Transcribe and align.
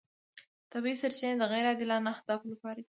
طبیعي 0.71 0.95
سرچینې 1.01 1.35
د 1.37 1.43
غیر 1.51 1.65
عادلانه 1.69 2.09
اهدافو 2.13 2.51
لپاره 2.53 2.75
دي. 2.79 2.83